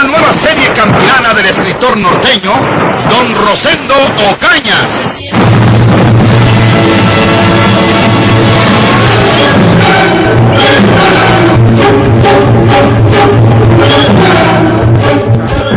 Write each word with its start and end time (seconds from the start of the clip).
Una 0.00 0.08
nueva 0.08 0.32
serie 0.42 0.72
campilana 0.72 1.34
del 1.34 1.44
escritor 1.46 1.94
norteño, 1.98 2.52
Don 3.10 3.34
Rosendo 3.34 3.94
Ocaña. 4.30 4.88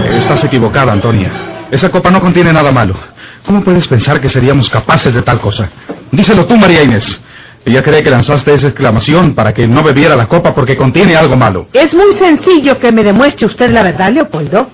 Estás 0.10 0.44
equivocada, 0.46 0.94
Antonia. 0.94 1.30
Esa 1.70 1.90
copa 1.90 2.10
no 2.10 2.22
contiene 2.22 2.54
nada 2.54 2.72
malo. 2.72 2.98
¿Cómo 3.46 3.62
puedes 3.62 3.86
pensar 3.90 4.22
que 4.22 4.30
seríamos 4.30 4.70
capaces 4.70 5.14
de 5.14 5.22
tal 5.22 5.42
cosa? 5.42 5.70
Díselo 6.12 6.46
tú, 6.46 6.56
María 6.56 6.84
Inés. 6.84 7.22
Ella 7.66 7.82
cree 7.82 8.04
que 8.04 8.10
lanzaste 8.10 8.54
esa 8.54 8.68
exclamación 8.68 9.36
para 9.36 9.54
que 9.54 9.68
no 9.68 9.84
bebiera 9.84 10.16
la 10.16 10.28
copa 10.28 10.54
porque 10.54 10.76
contiene 10.76 11.16
algo 11.16 11.38
malo. 11.38 11.68
Es 11.72 11.94
muy 11.94 12.14
sencillo 12.14 12.80
que 12.80 12.92
me 12.92 13.04
demuestre 13.04 13.48
usted 13.48 13.72
la 13.72 13.84
verdad, 13.84 14.12
Leopoldo. 14.12 14.70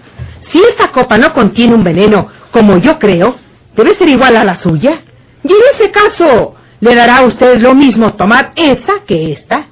Si 0.51 0.59
esta 0.59 0.91
copa 0.91 1.17
no 1.17 1.31
contiene 1.33 1.75
un 1.75 1.83
veneno, 1.83 2.27
como 2.51 2.77
yo 2.77 2.97
creo, 2.97 3.35
debe 3.75 3.93
ser 3.95 4.09
igual 4.09 4.35
a 4.35 4.43
la 4.43 4.55
suya. 4.55 5.01
Y 5.43 5.51
en 5.51 5.59
ese 5.75 5.91
caso, 5.91 6.55
le 6.79 6.95
dará 6.95 7.17
a 7.17 7.25
usted 7.25 7.61
lo 7.61 7.75
mismo 7.75 8.13
tomar 8.13 8.53
esa 8.55 9.03
que 9.05 9.33
esta. 9.33 9.67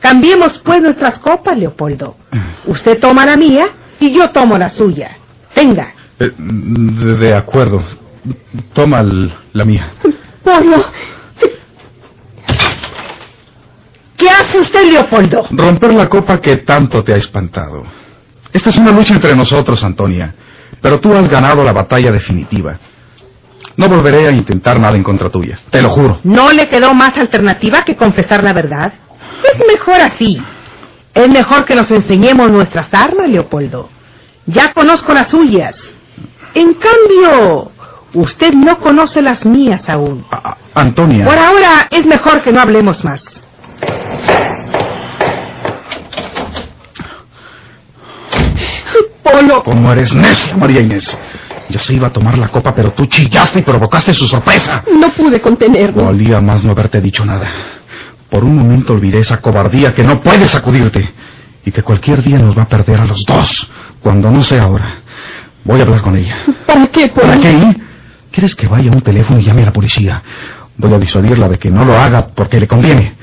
Cambiemos 0.00 0.58
pues 0.58 0.82
nuestras 0.82 1.18
copas, 1.18 1.56
Leopoldo. 1.56 2.16
Usted 2.66 3.00
toma 3.00 3.26
la 3.26 3.36
mía 3.36 3.68
y 3.98 4.12
yo 4.12 4.30
tomo 4.30 4.58
la 4.58 4.70
suya. 4.70 5.16
Venga. 5.56 5.94
Eh, 6.20 6.32
de, 6.36 7.34
acuerdo. 7.34 7.82
Toma 8.74 9.02
la 9.52 9.64
mía. 9.64 9.92
Pablo. 10.44 10.76
¿Qué 14.16 14.28
hace 14.48 14.58
usted, 14.60 14.92
Leopoldo? 14.92 15.46
Romper 15.50 15.94
la 15.94 16.08
copa 16.08 16.40
que 16.40 16.58
tanto 16.58 17.02
te 17.04 17.12
ha 17.14 17.16
espantado. 17.16 17.84
Esta 18.52 18.70
es 18.70 18.76
una 18.78 18.90
lucha 18.92 19.14
entre 19.14 19.34
nosotros, 19.36 19.82
Antonia. 19.84 20.34
Pero 20.80 21.00
tú 21.00 21.12
has 21.14 21.28
ganado 21.28 21.62
la 21.64 21.72
batalla 21.72 22.10
definitiva. 22.10 22.78
No 23.76 23.88
volveré 23.88 24.26
a 24.26 24.30
intentar 24.32 24.78
nada 24.80 24.96
en 24.96 25.02
contra 25.04 25.28
tuya. 25.30 25.58
Te 25.70 25.82
lo 25.82 25.90
juro. 25.90 26.18
¿No 26.24 26.52
le 26.52 26.68
quedó 26.68 26.94
más 26.94 27.16
alternativa 27.16 27.82
que 27.82 27.96
confesar 27.96 28.42
la 28.42 28.52
verdad? 28.52 28.92
Es 29.54 29.66
mejor 29.66 30.00
así. 30.00 30.42
Es 31.14 31.28
mejor 31.28 31.64
que 31.64 31.74
nos 31.74 31.90
enseñemos 31.90 32.50
nuestras 32.50 32.92
armas, 32.92 33.28
Leopoldo. 33.28 33.88
Ya 34.46 34.72
conozco 34.72 35.12
las 35.12 35.28
suyas. 35.28 35.76
En 36.54 36.74
cambio, 36.74 37.70
usted 38.14 38.52
no 38.52 38.78
conoce 38.78 39.20
las 39.22 39.44
mías 39.44 39.82
aún. 39.88 40.24
A- 40.30 40.56
Antonia. 40.74 41.24
Por 41.24 41.38
ahora 41.38 41.86
es 41.90 42.04
mejor 42.06 42.42
que 42.42 42.52
no 42.52 42.60
hablemos 42.60 43.04
más. 43.04 43.22
Polo, 49.32 49.62
¿Cómo 49.62 49.92
eres 49.92 50.12
necia, 50.14 50.56
María 50.56 50.80
Inés? 50.80 51.16
Yo 51.70 51.78
se 51.80 51.94
iba 51.94 52.08
a 52.08 52.12
tomar 52.12 52.38
la 52.38 52.48
copa, 52.48 52.74
pero 52.74 52.92
tú 52.92 53.06
chillaste 53.06 53.60
y 53.60 53.62
provocaste 53.62 54.14
su 54.14 54.26
sorpresa. 54.26 54.84
no 54.98 55.10
pude 55.10 55.40
contenerme. 55.40 56.02
Valía 56.02 56.40
más 56.40 56.64
no 56.64 56.72
haberte 56.72 57.00
dicho 57.00 57.24
nada. 57.24 57.48
Por 58.30 58.44
un 58.44 58.56
momento 58.56 58.94
olvidé 58.94 59.18
esa 59.18 59.40
cobardía 59.40 59.94
que 59.94 60.02
no 60.02 60.20
puede 60.20 60.48
sacudirte. 60.48 61.12
Y 61.64 61.70
que 61.70 61.82
cualquier 61.82 62.22
día 62.22 62.38
nos 62.38 62.56
va 62.56 62.62
a 62.62 62.68
perder 62.68 63.00
a 63.00 63.04
los 63.04 63.24
dos. 63.24 63.70
Cuando 64.00 64.30
no 64.30 64.42
sea 64.42 64.62
ahora. 64.62 65.00
Voy 65.64 65.80
a 65.80 65.82
hablar 65.82 66.00
con 66.00 66.16
ella. 66.16 66.36
¿Para 66.66 66.86
qué, 66.86 67.08
Polo? 67.08 67.26
¿Para 67.28 67.40
qué? 67.40 67.76
¿Quieres 68.30 68.54
que 68.54 68.66
vaya 68.66 68.90
a 68.90 68.94
un 68.94 69.02
teléfono 69.02 69.38
y 69.40 69.44
llame 69.44 69.62
a 69.62 69.66
la 69.66 69.72
policía? 69.72 70.22
Voy 70.76 70.92
a 70.94 70.98
disuadirla 70.98 71.48
de 71.48 71.58
que 71.58 71.70
no 71.70 71.84
lo 71.84 71.98
haga 71.98 72.28
porque 72.28 72.58
le 72.60 72.66
conviene. 72.66 73.14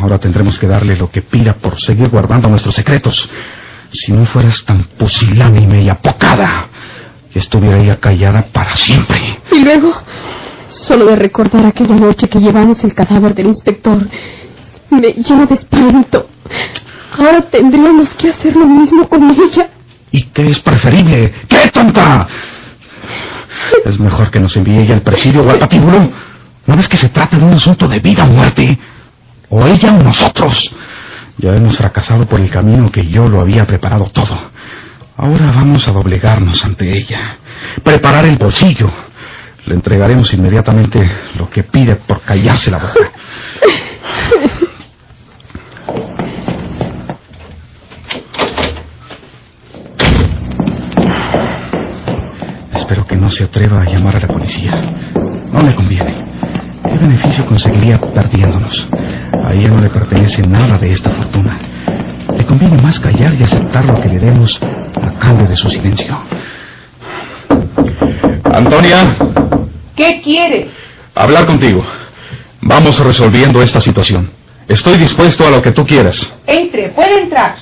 Ahora 0.00 0.18
tendremos 0.18 0.58
que 0.58 0.66
darle 0.66 0.96
lo 0.96 1.10
que 1.10 1.22
pida 1.22 1.54
por 1.54 1.80
seguir 1.80 2.08
guardando 2.08 2.48
nuestros 2.48 2.74
secretos. 2.74 3.28
Si 3.92 4.12
no 4.12 4.24
fueras 4.26 4.64
tan 4.64 4.84
pusilánime 4.98 5.82
y 5.82 5.88
apocada, 5.88 6.68
que 7.32 7.38
estuviera 7.38 7.78
ella 7.78 8.00
callada 8.00 8.46
para 8.52 8.76
siempre. 8.76 9.40
Y 9.50 9.60
luego, 9.60 9.92
solo 10.68 11.06
de 11.06 11.16
recordar 11.16 11.66
aquella 11.66 11.94
noche 11.96 12.28
que 12.28 12.40
llevamos 12.40 12.82
el 12.84 12.94
cadáver 12.94 13.34
del 13.34 13.48
inspector, 13.48 14.08
me 14.90 15.00
lleno 15.00 15.46
de 15.46 15.54
espanto. 15.54 16.28
Ahora 17.18 17.42
tendríamos 17.42 18.08
que 18.14 18.30
hacer 18.30 18.56
lo 18.56 18.66
mismo 18.66 19.08
con 19.08 19.30
ella. 19.30 19.70
¿Y 20.10 20.22
qué 20.22 20.46
es 20.46 20.58
preferible? 20.60 21.32
¿Qué 21.48 21.70
tonta? 21.72 22.28
Es 23.84 23.98
mejor 23.98 24.30
que 24.30 24.40
nos 24.40 24.56
envíe 24.56 24.78
ella 24.78 24.94
al 24.94 25.02
presidio 25.02 25.42
o 25.42 25.50
al 25.50 25.58
patíbulo. 25.58 26.10
¿No 26.66 26.76
ves 26.76 26.88
que 26.88 26.96
se 26.96 27.08
trata 27.08 27.36
de 27.36 27.44
un 27.44 27.54
asunto 27.54 27.88
de 27.88 27.98
vida 27.98 28.24
o 28.24 28.28
muerte? 28.28 28.78
O 29.48 29.66
ella 29.66 29.92
o 29.92 30.02
nosotros. 30.02 30.70
Ya 31.42 31.56
hemos 31.56 31.76
fracasado 31.76 32.24
por 32.26 32.38
el 32.40 32.48
camino 32.50 32.92
que 32.92 33.08
yo 33.08 33.28
lo 33.28 33.40
había 33.40 33.66
preparado 33.66 34.04
todo. 34.12 34.38
Ahora 35.16 35.46
vamos 35.46 35.88
a 35.88 35.90
doblegarnos 35.90 36.64
ante 36.64 36.96
ella. 36.96 37.38
Preparar 37.82 38.26
el 38.26 38.38
bolsillo. 38.38 38.88
Le 39.66 39.74
entregaremos 39.74 40.32
inmediatamente 40.34 41.04
lo 41.36 41.50
que 41.50 41.64
pide 41.64 41.96
por 41.96 42.20
callarse 42.20 42.70
la 42.70 42.78
boca. 42.78 43.10
Espero 52.72 53.04
que 53.04 53.16
no 53.16 53.32
se 53.32 53.42
atreva 53.42 53.82
a 53.82 53.84
llamar 53.84 54.14
a 54.14 54.20
la 54.20 54.28
policía. 54.28 54.80
No 55.50 55.60
le 55.60 55.74
conviene. 55.74 56.24
¿Qué 56.84 56.96
beneficio 56.98 57.44
conseguiría 57.46 58.00
perdiéndonos? 58.00 58.88
A 59.44 59.52
ella 59.54 59.68
no 59.68 59.80
le 59.80 59.90
pertenece 59.90 60.42
nada 60.46 60.78
de 60.78 60.92
esta 60.92 61.10
fortuna. 61.10 61.58
Le 62.36 62.44
conviene 62.46 62.80
más 62.80 62.98
callar 63.00 63.34
y 63.34 63.42
aceptar 63.42 63.84
lo 63.84 64.00
que 64.00 64.08
le 64.08 64.18
demos 64.18 64.58
a 64.62 65.18
cambio 65.18 65.46
de 65.46 65.56
su 65.56 65.68
silencio. 65.70 66.18
Antonia, 68.44 69.16
¿Qué 69.96 70.20
quiere? 70.22 70.70
hablar 71.14 71.46
contigo. 71.46 71.84
Vamos 72.62 72.98
resolviendo 73.04 73.60
esta 73.62 73.80
situación. 73.80 74.30
Estoy 74.68 74.96
dispuesto 74.96 75.46
a 75.46 75.50
lo 75.50 75.60
que 75.60 75.72
tú 75.72 75.84
quieras. 75.86 76.32
Entre, 76.46 76.88
puede 76.90 77.22
entrar. 77.22 77.56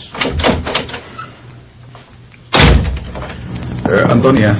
Eh, 3.89 4.05
Antonia, 4.09 4.57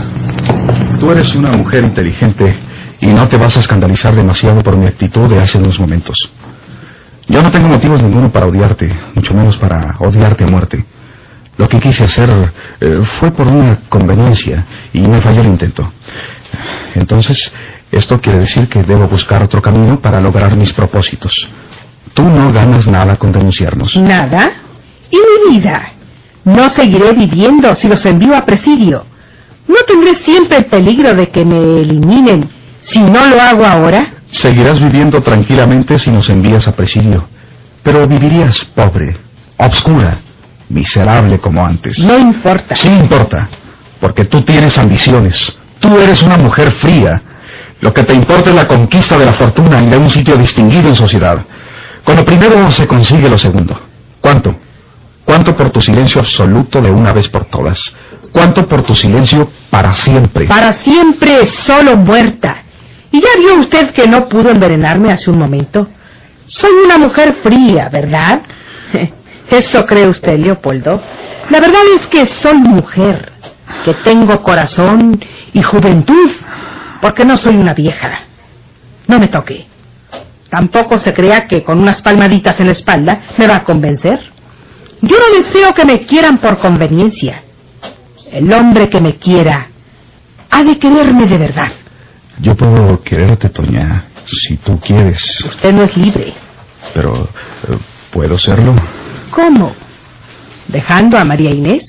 tú 0.99 1.11
eres 1.13 1.35
una 1.35 1.51
mujer 1.53 1.85
inteligente 1.85 2.57
y 3.01 3.07
no 3.09 3.29
te 3.29 3.37
vas 3.37 3.57
a 3.57 3.61
escandalizar 3.61 4.15
demasiado 4.15 4.63
por 4.63 4.77
mi 4.77 4.87
actitud 4.87 5.29
de 5.29 5.39
hace 5.41 5.59
unos 5.59 5.79
momentos. 5.79 6.31
Yo 7.31 7.41
no 7.43 7.53
tengo 7.53 7.69
motivos 7.69 8.03
ninguno 8.03 8.33
para 8.33 8.47
odiarte, 8.47 8.93
mucho 9.15 9.33
menos 9.35 9.57
para 9.57 9.95
odiarte 10.01 10.43
a 10.43 10.49
muerte. 10.49 10.85
Lo 11.57 11.69
que 11.69 11.79
quise 11.79 12.03
hacer 12.03 12.29
eh, 12.81 13.03
fue 13.21 13.31
por 13.31 13.47
una 13.47 13.83
conveniencia 13.89 14.67
y 14.93 15.01
me 15.03 15.21
falló 15.21 15.43
el 15.43 15.47
intento. 15.47 15.93
Entonces, 16.97 17.53
esto 17.93 18.21
quiere 18.21 18.41
decir 18.41 18.69
que 18.69 18.83
debo 18.83 19.07
buscar 19.07 19.45
otro 19.45 19.63
camino 19.63 20.01
para 20.01 20.21
lograr 20.21 20.57
mis 20.57 20.73
propósitos. 20.73 21.49
Tú 22.15 22.25
no 22.25 22.53
ganas 22.53 22.89
nada 22.89 23.15
con 23.15 23.31
denunciarnos. 23.31 23.97
¿Nada? 23.97 24.51
¿Y 25.09 25.17
mi 25.17 25.57
vida? 25.57 25.93
No 26.45 26.69
seguiré 26.71 27.13
viviendo 27.13 27.73
si 27.77 27.87
los 27.87 28.05
envío 28.07 28.37
a 28.37 28.45
presidio. 28.45 29.05
¿No 29.69 29.77
tendré 29.87 30.17
siempre 30.17 30.59
el 30.59 30.65
peligro 30.65 31.15
de 31.15 31.29
que 31.29 31.45
me 31.45 31.83
eliminen 31.83 32.51
si 32.81 32.99
no 32.99 33.25
lo 33.27 33.41
hago 33.41 33.65
ahora? 33.65 34.15
Seguirás 34.31 34.81
viviendo 34.81 35.23
tranquilamente 35.23 35.99
si 35.99 36.11
nos 36.11 36.29
envías 36.31 36.67
a 36.69 36.73
presidio, 36.73 37.29
pero 37.83 38.07
vivirías 38.07 38.65
pobre, 38.75 39.17
obscura, 39.57 40.19
miserable 40.69 41.39
como 41.39 41.65
antes. 41.65 41.99
No 41.99 42.19
importa. 42.19 42.77
Sí 42.77 42.89
importa, 42.89 43.49
porque 44.01 44.25
tú 44.25 44.43
tienes 44.43 44.79
ambiciones. 44.79 45.59
Tú 45.81 45.99
eres 45.99 46.23
una 46.23 46.37
mujer 46.37 46.73
fría. 46.73 47.23
Lo 47.81 47.93
que 47.93 48.05
te 48.05 48.15
importa 48.15 48.51
es 48.51 48.57
la 48.57 48.69
conquista 48.69 49.19
de 49.19 49.27
la 49.27 49.33
fortuna 49.33 49.83
y 49.83 49.87
de 49.87 49.97
un 49.97 50.11
sitio 50.11 50.37
distinguido 50.37 50.89
en 50.89 50.95
sociedad. 50.95 51.45
Con 52.05 52.17
lo 52.17 52.25
primero 52.25 52.71
se 52.71 52.87
consigue 52.87 53.29
lo 53.29 53.39
segundo. 53.39 53.81
¿Cuánto? 54.21 54.55
¿Cuánto 55.25 55.57
por 55.57 55.71
tu 55.71 55.81
silencio 55.81 56.21
absoluto 56.21 56.81
de 56.81 56.91
una 56.91 57.13
vez 57.13 57.29
por 57.29 57.47
todas? 57.47 57.95
¿Cuánto 58.33 58.69
por 58.69 58.83
tu 58.83 58.95
silencio 58.95 59.51
para 59.71 59.93
siempre? 59.95 60.47
Para 60.47 60.75
siempre 60.83 61.47
solo 61.47 61.97
muerta. 61.97 62.65
¿Y 63.13 63.21
ya 63.21 63.29
vio 63.39 63.61
usted 63.61 63.91
que 63.91 64.07
no 64.07 64.29
pudo 64.29 64.51
envenenarme 64.51 65.13
hace 65.13 65.31
un 65.31 65.39
momento? 65.39 65.89
Soy 66.47 66.71
una 66.85 66.99
mujer 66.99 67.39
fría, 67.43 67.89
¿verdad? 67.91 68.43
¿Eso 69.51 69.85
cree 69.85 70.09
usted, 70.09 70.39
Leopoldo? 70.39 71.03
La 71.49 71.61
verdad 71.61 71.83
es 71.99 72.07
que 72.07 72.27
soy 72.27 72.59
mujer, 72.59 73.33
que 73.85 73.95
tengo 73.95 74.41
corazón 74.43 75.21
y 75.53 75.63
juventud, 75.63 76.31
porque 77.01 77.25
no 77.25 77.37
soy 77.37 77.57
una 77.57 77.75
vieja. 77.75 78.21
No 79.09 79.19
me 79.19 79.29
toque. 79.29 79.67
Tampoco 80.49 80.99
se 80.99 81.13
crea 81.13 81.47
que 81.49 81.63
con 81.65 81.81
unas 81.81 82.03
palmaditas 82.03 82.59
en 82.61 82.67
la 82.67 82.73
espalda 82.73 83.21
me 83.39 83.47
va 83.47 83.57
a 83.57 83.65
convencer. 83.65 84.21
Yo 85.03 85.17
no 85.17 85.43
deseo 85.43 85.73
que 85.75 85.85
me 85.85 86.01
quieran 86.03 86.39
por 86.39 86.59
conveniencia. 86.59 87.43
El 88.31 88.53
hombre 88.53 88.89
que 88.89 89.01
me 89.01 89.17
quiera 89.17 89.69
ha 90.51 90.63
de 90.63 90.79
quererme 90.79 91.27
de 91.27 91.39
verdad. 91.39 91.73
Yo 92.41 92.57
puedo 92.57 93.03
quererte, 93.03 93.51
Toña, 93.51 94.07
si 94.27 94.57
tú 94.57 94.79
quieres. 94.81 95.45
Usted 95.45 95.73
no 95.73 95.83
es 95.83 95.97
libre. 95.97 96.33
Pero, 96.95 97.29
eh, 97.69 97.79
¿puedo 98.11 98.39
serlo? 98.39 98.75
¿Cómo? 99.31 99.75
¿Dejando 100.69 101.19
a 101.19 101.25
María 101.25 101.51
Inés? 101.51 101.85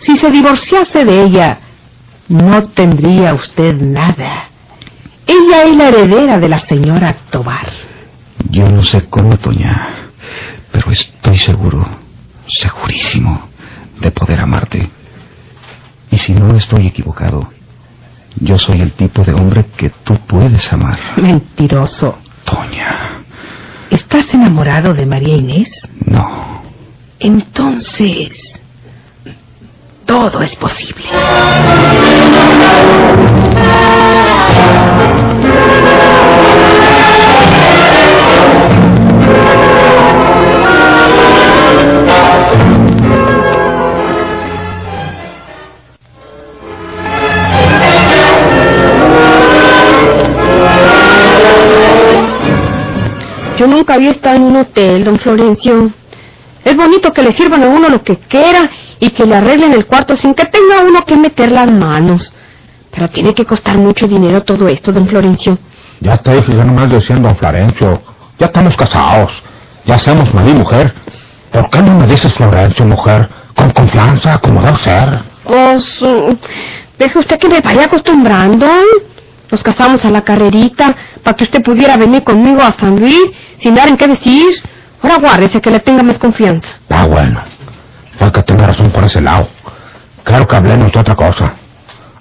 Si 0.00 0.16
se 0.16 0.30
divorciase 0.30 1.04
de 1.04 1.22
ella, 1.22 1.60
no 2.28 2.70
tendría 2.70 3.34
usted 3.34 3.74
nada. 3.74 4.48
Ella 5.26 5.62
es 5.62 5.76
la 5.76 5.88
heredera 5.88 6.38
de 6.38 6.48
la 6.48 6.58
señora 6.58 7.16
Tobar. 7.30 7.70
Yo 8.50 8.68
no 8.68 8.82
sé 8.82 9.08
cómo, 9.08 9.38
Toña, 9.38 10.10
pero 10.72 10.90
estoy 10.90 11.38
seguro, 11.38 11.86
segurísimo, 12.48 13.48
de 14.00 14.10
poder 14.10 14.40
amarte. 14.40 14.90
Y 16.10 16.18
si 16.18 16.32
no 16.32 16.56
estoy 16.56 16.88
equivocado, 16.88 17.48
yo 18.40 18.58
soy 18.58 18.80
el 18.80 18.92
tipo 18.92 19.22
de 19.24 19.32
hombre 19.34 19.66
que 19.76 19.90
tú 20.04 20.16
puedes 20.26 20.72
amar. 20.72 20.98
Mentiroso. 21.16 22.18
Toña, 22.44 23.22
¿Estás 23.90 24.32
enamorado 24.34 24.94
de 24.94 25.06
María 25.06 25.36
Inés? 25.36 25.70
no. 26.06 26.62
Entonces, 27.20 28.30
todo 30.06 30.42
es 30.42 30.56
posible. 30.56 31.04
Yo 53.62 53.68
nunca 53.68 53.94
había 53.94 54.10
estado 54.10 54.34
en 54.34 54.42
un 54.42 54.56
hotel, 54.56 55.04
don 55.04 55.20
Florencio. 55.20 55.92
Es 56.64 56.76
bonito 56.76 57.12
que 57.12 57.22
le 57.22 57.30
sirvan 57.30 57.62
a 57.62 57.68
uno 57.68 57.88
lo 57.88 58.02
que 58.02 58.16
quiera 58.16 58.68
y 58.98 59.10
que 59.10 59.24
le 59.24 59.36
arreglen 59.36 59.72
el 59.72 59.86
cuarto 59.86 60.16
sin 60.16 60.34
que 60.34 60.46
tenga 60.46 60.82
uno 60.84 61.04
que 61.04 61.16
meter 61.16 61.52
las 61.52 61.70
manos. 61.70 62.34
Pero 62.90 63.06
tiene 63.06 63.32
que 63.34 63.44
costar 63.44 63.78
mucho 63.78 64.08
dinero 64.08 64.42
todo 64.42 64.66
esto, 64.66 64.90
don 64.90 65.06
Florencio. 65.06 65.58
Ya 66.00 66.16
te 66.16 66.32
dije, 66.32 66.52
yo 66.52 66.64
nomás 66.64 66.90
diciendo 66.90 67.28
a 67.28 67.36
Florencio. 67.36 68.02
Ya 68.36 68.46
estamos 68.46 68.76
casados. 68.76 69.30
Ya 69.84 69.96
somos 69.96 70.34
marido 70.34 70.56
y 70.56 70.58
mujer. 70.58 70.92
¿Por 71.52 71.70
qué 71.70 71.82
no 71.82 71.94
me 71.98 72.08
dices 72.08 72.34
Florencio, 72.34 72.84
mujer? 72.84 73.28
Con 73.54 73.70
confianza, 73.70 74.38
como 74.38 74.60
debe 74.60 74.78
ser. 74.78 75.22
Pues, 75.44 76.02
uh, 76.02 76.36
deje 76.98 77.16
usted 77.16 77.38
que 77.38 77.48
me 77.48 77.60
vaya 77.60 77.84
acostumbrando. 77.84 78.66
Nos 79.52 79.62
casamos 79.62 80.02
a 80.02 80.08
la 80.08 80.22
carrerita 80.22 80.96
para 81.22 81.36
que 81.36 81.44
usted 81.44 81.62
pudiera 81.62 81.98
venir 81.98 82.24
conmigo 82.24 82.62
a 82.62 82.74
San 82.80 82.98
Luis 82.98 83.20
sin 83.60 83.74
dar 83.74 83.86
en 83.86 83.98
qué 83.98 84.08
decir. 84.08 84.46
Ahora 85.02 85.18
guárdese 85.18 85.60
que 85.60 85.70
le 85.70 85.80
tenga 85.80 86.02
más 86.02 86.16
confianza. 86.16 86.66
Ah, 86.88 87.06
bueno. 87.06 87.38
Fue 88.18 88.32
que 88.32 88.42
tenga 88.44 88.68
razón 88.68 88.90
por 88.90 89.04
ese 89.04 89.20
lado. 89.20 89.46
Claro 90.24 90.48
que 90.48 90.56
hablemos 90.56 90.90
de 90.90 90.98
otra 90.98 91.14
cosa. 91.14 91.52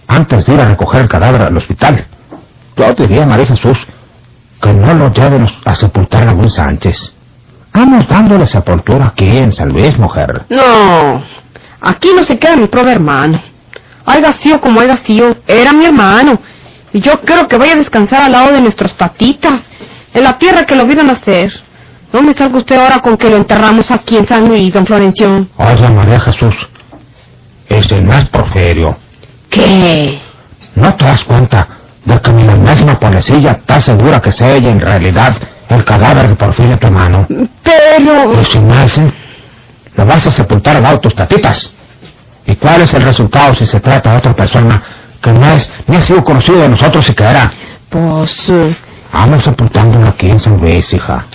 Antes 0.07 0.45
de 0.45 0.53
ir 0.53 0.59
a 0.59 0.65
recoger 0.65 1.03
el 1.03 1.07
cadáver 1.07 1.41
al 1.43 1.55
hospital, 1.55 2.05
yo 2.75 2.93
diría 2.95 3.23
a 3.23 3.27
María 3.27 3.45
Jesús 3.45 3.77
que 4.61 4.73
no 4.73 4.93
lo 4.93 5.13
lleven 5.13 5.47
a 5.63 5.75
sepultar 5.75 6.27
a 6.27 6.33
Luis 6.33 6.53
Sánchez. 6.55 7.13
Vamos 7.73 8.09
dándole 8.09 8.45
sepultura 8.45 9.07
aquí 9.07 9.37
en 9.37 9.53
San 9.53 9.69
Luis, 9.69 9.97
mujer. 9.97 10.47
No, 10.49 11.23
aquí 11.79 12.09
no 12.13 12.25
se 12.25 12.37
queda 12.37 12.57
mi 12.57 12.67
pobre 12.67 12.91
hermano. 12.91 13.41
Haya 14.05 14.33
sido 14.33 14.59
como 14.59 14.81
haya 14.81 14.97
sido, 14.97 15.37
era 15.47 15.71
mi 15.71 15.85
hermano. 15.85 16.41
Y 16.93 17.01
yo 17.01 17.21
quiero 17.21 17.47
que 17.47 17.57
vaya 17.57 17.73
a 17.73 17.77
descansar 17.77 18.23
al 18.23 18.31
lado 18.31 18.53
de 18.53 18.61
nuestros 18.61 18.93
patitas, 18.93 19.61
en 20.13 20.23
la 20.23 20.37
tierra 20.37 20.65
que 20.65 20.75
lo 20.75 20.85
vieron 20.85 21.07
nacer. 21.07 21.51
No 22.11 22.21
me 22.21 22.33
salga 22.33 22.57
usted 22.57 22.75
ahora 22.75 22.99
con 22.99 23.15
que 23.15 23.29
lo 23.29 23.37
enterramos 23.37 23.89
aquí 23.89 24.17
en 24.17 24.27
San 24.27 24.47
Luis, 24.47 24.73
don 24.73 24.85
Florencio. 24.85 25.47
Oye, 25.55 25.89
María 25.89 26.19
Jesús, 26.19 26.53
ese 27.69 28.01
no 28.01 28.13
es 28.17 28.25
Porfirio. 28.25 28.97
¿Qué? 29.49 30.19
¿No 30.75 30.93
te 30.95 31.05
das 31.05 31.23
cuenta 31.23 31.67
de 32.03 32.19
que 32.19 32.31
ni 32.31 32.43
la 32.43 32.55
misma 32.55 32.99
policía 32.99 33.51
está 33.51 33.79
segura 33.79 34.21
que 34.21 34.31
sea 34.33 34.55
ella 34.55 34.71
en 34.71 34.81
realidad 34.81 35.37
el 35.69 35.85
cadáver 35.85 36.27
de 36.27 36.35
Porfirio 36.35 36.77
tu 36.77 36.87
hermano? 36.87 37.25
Pero... 37.63 38.41
Y 38.41 38.45
si 38.45 38.59
me 38.59 38.73
hacen, 38.73 39.13
lo 39.95 40.05
vas 40.05 40.27
a 40.27 40.31
sepultar 40.31 40.75
al 40.75 40.83
lado 40.83 40.95
de 40.95 41.01
tus 41.01 41.15
tatitas. 41.15 41.71
¿Y 42.45 42.55
cuál 42.57 42.81
es 42.81 42.93
el 42.93 43.03
resultado 43.03 43.55
si 43.55 43.65
se 43.65 43.79
trata 43.79 44.11
de 44.11 44.17
otra 44.17 44.35
persona 44.35 44.83
que 45.21 45.31
no 45.31 45.49
es 45.51 45.71
ni 45.91 45.97
ha 45.97 46.01
sido 46.01 46.23
conocido 46.23 46.59
de 46.61 46.69
nosotros 46.69 47.05
siquiera? 47.05 47.51
Pues... 47.89 48.49
eh, 48.49 48.75
Vamos 49.13 49.43
sepultándolo 49.43 50.07
aquí 50.07 50.29
en 50.29 50.39
San 50.39 50.57
Luis, 50.57 50.91
hija. 50.93 51.25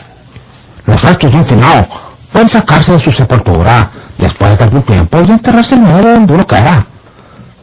Los 0.87 1.03
restos 1.03 1.31
de 1.31 1.37
un 1.37 1.45
finado 1.45 1.87
pueden 2.33 2.49
sacarse 2.49 2.93
de 2.93 3.01
su 3.01 3.13
sepultura 3.13 3.91
después 4.17 4.57
de 4.57 4.65
algún 4.65 4.83
tiempo 4.83 5.21
y 5.21 5.31
enterrarse 5.31 5.77
nuevo 5.77 6.09
donde 6.09 6.33
uno 6.33 6.47
quiera. 6.47 6.87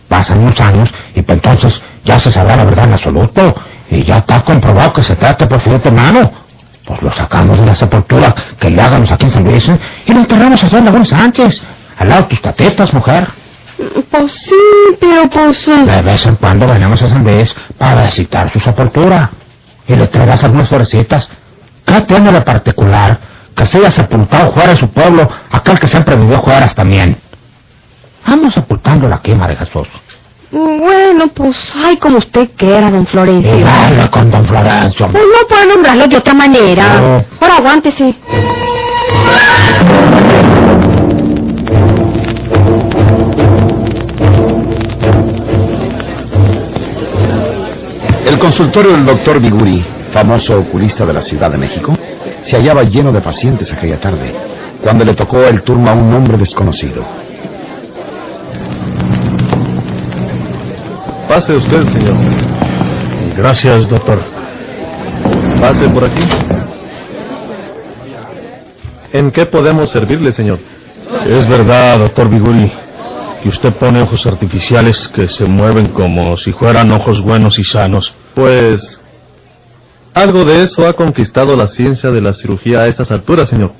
Pasan 0.07 0.39
unos 0.43 0.59
años 0.61 0.93
y 1.15 1.21
pues 1.23 1.37
entonces 1.43 1.81
ya 2.05 2.19
se 2.19 2.31
sabrá 2.31 2.55
la 2.55 2.65
verdad 2.65 2.85
en 2.85 2.93
absoluto 2.93 3.55
y 3.89 4.03
ya 4.03 4.19
está 4.19 4.41
comprobado 4.43 4.93
que 4.93 5.01
se 5.01 5.15
trata 5.15 5.45
de 5.45 5.49
Porfirio 5.49 5.81
tu 5.81 5.87
hermano. 5.89 6.31
Pues 6.85 7.01
lo 7.01 7.11
sacamos 7.13 7.59
de 7.59 7.65
la 7.65 7.75
sepultura 7.75 8.35
que 8.59 8.69
le 8.69 8.79
hagamos 8.81 9.11
aquí 9.11 9.25
en 9.25 9.31
San 9.31 9.43
Luis 9.45 9.67
y 10.05 10.13
lo 10.13 10.19
enterramos 10.19 10.63
allá 10.63 10.77
en 10.77 10.85
Laguna 10.85 11.05
Sánchez, 11.05 11.63
al 11.97 12.07
lado 12.09 12.21
de 12.23 12.27
tus 12.27 12.41
tatetas, 12.41 12.93
mujer. 12.93 13.27
Pues 14.09 14.31
sí, 14.31 14.55
pero 14.99 15.29
pues... 15.29 15.65
De 15.65 16.01
vez 16.01 16.25
en 16.25 16.35
cuando 16.35 16.67
venimos 16.67 17.01
a 17.01 17.09
San 17.09 17.23
Luis 17.23 17.53
para 17.77 18.05
visitar 18.05 18.51
su 18.51 18.59
sepultura 18.59 19.31
y 19.87 19.95
le 19.95 20.07
traerás 20.07 20.43
algunas 20.43 20.69
florecitas. 20.69 21.29
¿Qué 21.85 22.01
tiene 22.01 22.31
de 22.31 22.41
particular 22.41 23.19
que 23.55 23.65
se 23.65 23.79
haya 23.79 23.91
sepultado 23.91 24.51
fuera 24.53 24.69
de 24.69 24.77
su 24.77 24.89
pueblo 24.89 25.29
aquel 25.51 25.79
que 25.79 25.87
siempre 25.87 26.15
vivió 26.15 26.37
Juárez 26.39 26.73
también? 26.73 27.17
Vamos 28.25 28.53
sepultándolo 28.53 29.15
aquí, 29.15 29.33
María 29.35 29.57
Jesús. 29.57 29.87
Bueno, 30.51 31.27
pues, 31.29 31.57
ay, 31.83 31.97
como 31.97 32.17
usted 32.17 32.51
quiera, 32.55 32.91
don 32.91 33.07
Florencio. 33.07 33.57
Y 33.59 33.63
dale 33.63 34.09
con 34.11 34.29
don 34.29 34.45
Florencio. 34.45 35.09
Pues 35.11 35.23
no 35.23 35.47
puedo 35.47 35.65
nombrarlo 35.65 36.07
de 36.07 36.17
otra 36.17 36.33
manera. 36.35 37.01
No. 37.01 37.25
Ahora 37.41 37.57
aguántese. 37.57 38.15
Consultorio 48.43 48.91
del 48.91 49.05
doctor 49.05 49.39
Biguri, 49.39 49.85
famoso 50.11 50.59
oculista 50.59 51.05
de 51.05 51.13
la 51.13 51.21
Ciudad 51.21 51.49
de 51.49 51.57
México, 51.57 51.97
se 52.41 52.57
hallaba 52.57 52.83
lleno 52.83 53.13
de 53.13 53.21
pacientes 53.21 53.71
aquella 53.71 54.01
tarde, 54.01 54.35
cuando 54.81 55.05
le 55.05 55.13
tocó 55.13 55.45
el 55.45 55.61
turno 55.61 55.89
a 55.89 55.93
un 55.93 56.13
hombre 56.13 56.37
desconocido. 56.37 57.05
Pase 61.29 61.55
usted, 61.55 61.87
señor. 61.93 62.15
Gracias, 63.37 63.87
doctor. 63.87 64.19
Pase 65.61 65.87
por 65.87 66.03
aquí. 66.03 66.27
¿En 69.13 69.31
qué 69.31 69.45
podemos 69.45 69.89
servirle, 69.89 70.33
señor? 70.33 70.59
Es 71.25 71.47
verdad, 71.47 71.97
doctor 71.99 72.27
Biguri, 72.27 72.69
que 73.43 73.49
usted 73.49 73.73
pone 73.73 74.01
ojos 74.01 74.25
artificiales 74.25 75.09
que 75.09 75.27
se 75.27 75.43
mueven 75.43 75.89
como 75.89 76.37
si 76.37 76.53
fueran 76.53 76.91
ojos 76.91 77.21
buenos 77.21 77.59
y 77.59 77.65
sanos. 77.65 78.15
Pues... 78.33 78.81
Algo 80.13 80.45
de 80.45 80.63
eso 80.63 80.87
ha 80.87 80.93
conquistado 80.93 81.57
la 81.57 81.67
ciencia 81.67 82.09
de 82.11 82.21
la 82.21 82.33
cirugía 82.33 82.81
a 82.81 82.87
estas 82.87 83.11
alturas, 83.11 83.49
señor. 83.49 83.73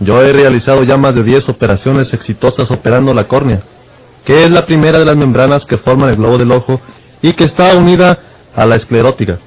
Yo 0.00 0.20
he 0.20 0.32
realizado 0.32 0.82
ya 0.82 0.96
más 0.96 1.14
de 1.14 1.22
10 1.22 1.48
operaciones 1.50 2.12
exitosas 2.12 2.70
operando 2.70 3.14
la 3.14 3.28
córnea, 3.28 3.62
que 4.24 4.44
es 4.44 4.50
la 4.50 4.66
primera 4.66 4.98
de 4.98 5.04
las 5.04 5.16
membranas 5.16 5.64
que 5.64 5.78
forman 5.78 6.10
el 6.10 6.16
globo 6.16 6.38
del 6.38 6.50
ojo 6.50 6.80
y 7.20 7.34
que 7.34 7.44
está 7.44 7.76
unida 7.76 8.18
a 8.56 8.66
la 8.66 8.76
esclerótica. 8.76 9.38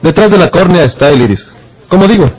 Detrás 0.00 0.30
de 0.30 0.38
la 0.38 0.48
córnea 0.48 0.84
está 0.84 1.10
el 1.10 1.20
iris. 1.20 1.46
Como 1.88 2.06
digo, 2.06 2.30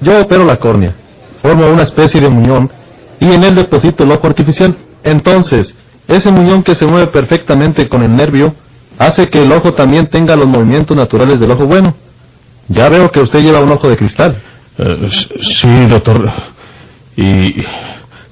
yo 0.00 0.22
opero 0.22 0.44
la 0.44 0.56
córnea, 0.56 0.94
formo 1.42 1.66
una 1.66 1.82
especie 1.82 2.20
de 2.20 2.30
muñón 2.30 2.70
y 3.18 3.30
en 3.30 3.44
él 3.44 3.56
deposito 3.56 4.04
el 4.04 4.12
ojo 4.12 4.26
artificial. 4.26 4.74
Entonces, 5.04 5.74
ese 6.08 6.30
muñón 6.30 6.62
que 6.62 6.74
se 6.74 6.86
mueve 6.86 7.08
perfectamente 7.08 7.88
con 7.88 8.02
el 8.02 8.14
nervio 8.14 8.54
hace 8.98 9.28
que 9.30 9.42
el 9.42 9.52
ojo 9.52 9.74
también 9.74 10.08
tenga 10.08 10.36
los 10.36 10.46
movimientos 10.46 10.96
naturales 10.96 11.38
del 11.40 11.50
ojo 11.50 11.66
bueno. 11.66 11.94
Ya 12.68 12.88
veo 12.88 13.10
que 13.10 13.20
usted 13.20 13.40
lleva 13.42 13.60
un 13.60 13.72
ojo 13.72 13.88
de 13.88 13.96
cristal. 13.96 14.42
Eh, 14.78 15.08
sí, 15.42 15.86
doctor. 15.86 16.30
¿Y 17.16 17.56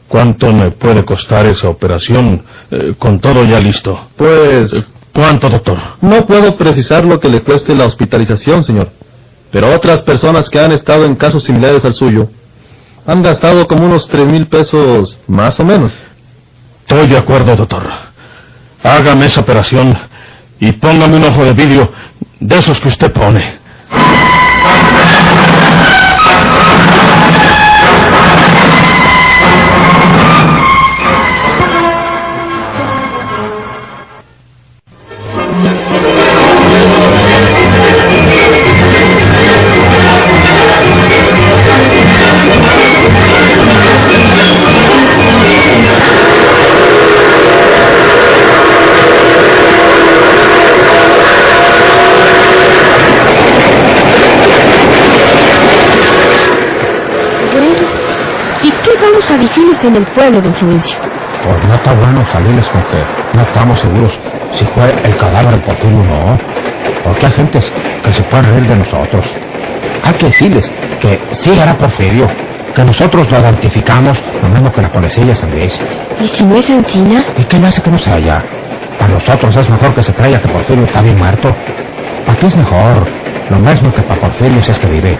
cuánto 0.08 0.52
me 0.52 0.70
puede 0.72 1.04
costar 1.04 1.46
esa 1.46 1.68
operación 1.68 2.42
eh, 2.70 2.94
con 2.98 3.20
todo 3.20 3.44
ya 3.44 3.60
listo? 3.60 4.08
Pues 4.16 4.72
¿Cuánto, 5.12 5.48
doctor? 5.48 5.78
no 6.00 6.26
puedo 6.26 6.56
precisar 6.56 7.04
lo 7.04 7.18
que 7.18 7.28
le 7.28 7.42
cueste 7.42 7.74
la 7.74 7.86
hospitalización, 7.86 8.62
señor. 8.62 8.90
Pero 9.50 9.74
otras 9.74 10.02
personas 10.02 10.48
que 10.50 10.60
han 10.60 10.72
estado 10.72 11.04
en 11.04 11.16
casos 11.16 11.44
similares 11.44 11.84
al 11.84 11.94
suyo 11.94 12.28
han 13.06 13.22
gastado 13.22 13.66
como 13.66 13.86
unos 13.86 14.06
tres 14.06 14.26
mil 14.26 14.46
pesos 14.46 15.18
más 15.26 15.58
o 15.58 15.64
menos. 15.64 15.92
Estoy 16.90 17.06
de 17.06 17.18
acuerdo, 17.18 17.54
doctor. 17.54 17.86
Hágame 18.82 19.26
esa 19.26 19.42
operación 19.42 19.94
y 20.58 20.72
póngame 20.72 21.18
un 21.18 21.24
ojo 21.24 21.44
de 21.44 21.52
vidrio 21.52 21.92
de 22.40 22.58
esos 22.58 22.80
que 22.80 22.88
usted 22.88 23.12
pone. 23.12 23.58
En 59.86 59.96
el 59.96 60.06
pueblo, 60.06 60.40
don 60.40 60.54
Florencio? 60.54 60.98
Pues 61.44 61.64
no 61.64 61.74
está 61.74 61.94
bueno 61.94 62.26
salirles 62.32 62.68
con 62.68 62.82
que 62.82 63.02
no 63.34 63.42
estamos 63.42 63.78
seguros 63.80 64.12
si 64.54 64.64
fue 64.66 64.92
el 65.04 65.16
cadáver 65.16 65.54
de 65.54 65.60
Porfirio 65.60 66.00
o 66.00 66.04
no. 66.04 66.38
Porque 67.04 67.26
hay 67.26 67.32
gentes 67.32 67.72
que 68.02 68.12
se 68.12 68.22
pueden 68.24 68.46
reír 68.46 68.66
de 68.66 68.76
nosotros. 68.76 69.24
Hay 70.04 70.14
que 70.14 70.26
decirles 70.26 70.70
que 71.00 71.20
sí 71.32 71.50
era 71.50 71.74
Porfirio, 71.74 72.28
que 72.74 72.84
nosotros 72.84 73.30
lo 73.30 73.38
identificamos 73.38 74.18
lo 74.42 74.48
mismo 74.48 74.72
que 74.72 74.82
la 74.82 74.90
policía 74.90 75.24
de 75.24 75.50
Luis. 75.50 75.78
¿Y 76.20 76.26
si 76.28 76.44
no 76.44 76.56
es 76.56 76.68
Encina? 76.68 77.24
¿Y 77.36 77.44
qué 77.44 77.58
le 77.58 77.68
hace 77.68 77.82
que 77.82 77.90
no 77.90 77.98
se 77.98 78.10
haya? 78.10 78.42
Para 78.98 79.14
nosotros 79.14 79.56
es 79.56 79.70
mejor 79.70 79.94
que 79.94 80.02
se 80.02 80.12
crea 80.12 80.40
que 80.40 80.48
Porfirio 80.48 80.84
está 80.84 81.02
bien 81.02 81.18
muerto. 81.18 81.54
¿Para 82.26 82.46
es 82.46 82.56
mejor? 82.56 83.06
Lo 83.50 83.58
mismo 83.58 83.92
que 83.92 84.02
para 84.02 84.20
Porfirio 84.20 84.62
si 84.62 84.70
es 84.70 84.78
que 84.78 84.88
vive. 84.88 85.18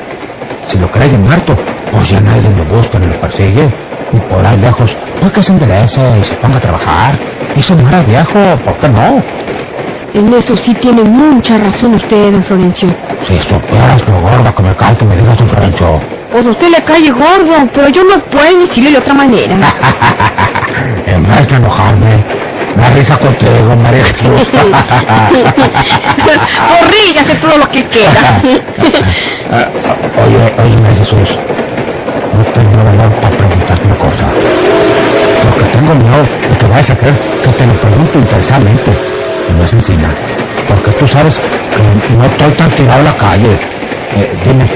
Si 0.66 0.78
lo 0.78 0.90
creen 0.90 1.22
muerto, 1.22 1.56
pues 1.90 2.10
ya 2.10 2.20
nadie 2.20 2.50
lo 2.50 2.64
busca 2.64 2.98
ni 2.98 3.06
lo 3.06 3.20
persigue. 3.20 3.70
Ahí 4.44 4.56
lejos, 4.58 4.96
pues 5.20 5.32
que 5.32 5.42
se 5.42 5.52
enderece 5.52 6.00
y 6.20 6.24
se 6.24 6.34
ponga 6.36 6.56
a 6.58 6.60
trabajar. 6.60 7.18
Y 7.56 7.62
se 7.62 7.74
muera 7.74 8.02
viejo, 8.02 8.56
¿por 8.64 8.78
qué 8.78 8.88
no? 8.88 9.22
En 10.14 10.32
eso 10.32 10.56
sí 10.56 10.74
tiene 10.74 11.04
mucha 11.04 11.58
razón 11.58 11.94
usted, 11.94 12.32
don 12.32 12.42
Florencio. 12.44 12.88
Si 13.26 13.38
supieras 13.40 14.00
lo 14.08 14.20
gorda 14.20 14.54
que 14.54 14.62
me 14.62 14.74
cae 14.74 14.96
que 14.96 15.04
me 15.04 15.16
digas 15.16 15.40
un 15.40 15.48
Florencio. 15.48 16.00
Pues 16.32 16.46
a 16.46 16.50
usted 16.50 16.68
le 16.70 16.82
cae 16.82 17.10
gordo, 17.10 17.68
pero 17.74 17.88
yo 17.88 18.04
no 18.04 18.18
puedo 18.24 18.60
decirle 18.60 18.92
de 18.92 18.98
otra 18.98 19.14
manera. 19.14 19.56
en 21.06 21.22
vez 21.24 21.48
de 21.48 21.56
enojarme, 21.56 22.24
me 22.76 22.90
risa 22.90 23.18
contigo, 23.18 23.76
María 23.82 24.04
Jesús. 24.04 24.28
Corrígase 26.68 27.34
todo 27.40 27.58
lo 27.58 27.68
que 27.70 27.84
quiera. 27.86 28.40
Eh, 28.44 28.62
oye, 30.26 30.54
oye, 30.62 30.76
María 30.76 30.98
Jesús, 30.98 31.38
no 32.38 32.44
tengo 32.52 32.84
valor 32.84 33.12
para 33.20 33.36
preguntarte 33.36 33.84
una 33.84 33.96
cosa. 33.96 34.26
Porque 35.42 35.64
tengo 35.76 35.94
miedo 35.94 36.22
de 36.48 36.56
que 36.58 36.66
vayas 36.66 36.90
a 36.90 36.96
creer 36.96 37.16
que 37.42 37.50
te 37.50 37.66
lo 37.66 37.72
pregunto 37.74 38.18
interesadamente. 38.18 38.90
Y 39.48 39.52
no 39.54 39.64
es 39.64 39.72
encima. 39.72 40.08
Porque 40.68 40.90
tú 40.92 41.08
sabes 41.08 41.34
que 41.34 42.14
no 42.14 42.24
estoy 42.24 42.52
tan 42.52 42.70
tirado 42.70 43.00
a 43.00 43.04
la 43.04 43.16
calle. 43.16 43.58
Eh, 44.16 44.38
dime, 44.44 44.70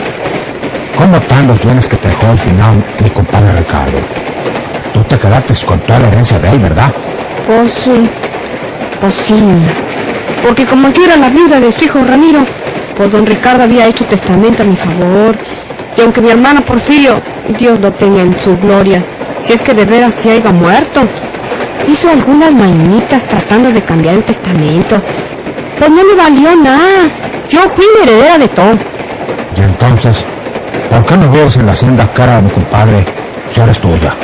¿cómo 0.96 1.16
están 1.16 1.46
los 1.46 1.60
bienes 1.62 1.86
que 1.86 1.96
te 1.96 2.08
dejó 2.08 2.26
al 2.26 2.38
final 2.38 2.84
mi 3.00 3.10
compadre 3.10 3.52
Ricardo? 3.52 3.98
Tú 4.92 5.04
te 5.04 5.18
quedaste 5.18 5.54
con 5.64 5.78
toda 5.80 6.00
la 6.00 6.08
herencia 6.08 6.38
de 6.38 6.48
él, 6.50 6.58
¿verdad? 6.58 6.92
Pues, 7.46 7.72
sí, 7.72 8.10
pues 9.00 9.14
sí. 9.26 9.44
Porque 10.42 10.66
como 10.66 10.88
yo 10.88 11.04
era 11.04 11.16
la 11.16 11.28
viuda 11.28 11.60
de 11.60 11.70
su 11.72 11.84
hijo 11.84 12.00
Ramiro, 12.04 12.44
pues 12.96 13.10
don 13.12 13.24
Ricardo 13.24 13.62
había 13.62 13.86
hecho 13.86 14.04
testamento 14.06 14.62
a 14.62 14.66
mi 14.66 14.76
favor. 14.76 15.36
Y 15.96 16.00
aunque 16.00 16.20
mi 16.20 16.30
hermano 16.30 16.62
Porfirio, 16.62 17.20
Dios 17.58 17.78
lo 17.80 17.92
tenga 17.92 18.22
en 18.22 18.38
su 18.38 18.56
gloria, 18.56 19.04
si 19.44 19.52
es 19.52 19.60
que 19.62 19.74
de 19.74 19.84
veras 19.84 20.14
se 20.22 20.30
haya 20.30 20.50
muerto, 20.50 21.02
hizo 21.88 22.08
algunas 22.08 22.52
mañitas 22.52 23.22
tratando 23.24 23.70
de 23.70 23.82
cambiar 23.82 24.14
el 24.16 24.24
testamento. 24.24 25.00
Pues 25.78 25.90
no 25.90 26.02
le 26.04 26.14
valió 26.14 26.56
nada. 26.56 27.10
Yo 27.50 27.60
fui 27.74 27.84
la 27.96 28.02
heredera 28.04 28.38
de 28.38 28.48
todo. 28.48 28.78
Y 29.56 29.60
entonces, 29.60 30.16
¿por 30.90 31.04
qué 31.06 31.16
no 31.16 31.28
vives 31.28 31.56
en 31.56 31.66
la 31.66 31.72
hacienda 31.72 32.08
cara 32.14 32.36
de 32.36 32.42
mi 32.42 32.50
compadre 32.50 33.04
si 33.52 33.60
eres 33.60 33.78
tuya? 33.80 34.14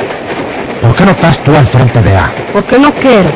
¿Por 0.81 0.95
qué 0.95 1.05
no 1.05 1.11
estás 1.11 1.37
tú 1.43 1.55
al 1.55 1.67
frente 1.67 2.01
de 2.01 2.15
A? 2.15 2.31
Porque 2.53 2.79
no 2.79 2.93
quiero. 2.95 3.29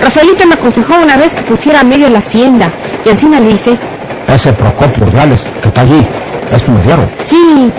Rafaelito 0.00 0.46
me 0.46 0.54
aconsejó 0.54 0.94
una 1.00 1.16
vez 1.16 1.32
que 1.32 1.42
pusiera 1.42 1.80
a 1.80 1.84
medio 1.84 2.10
la 2.10 2.18
hacienda, 2.18 2.70
y 3.04 3.08
encima 3.08 3.40
lo 3.40 3.50
hice. 3.50 3.78
Ese 4.26 4.52
Procopio 4.52 5.04
Urdiales 5.04 5.44
que 5.62 5.68
está 5.68 5.82
allí, 5.82 6.04
es 6.52 6.62
tu 6.62 6.72
mediero. 6.72 7.08
Sí, 7.26 7.72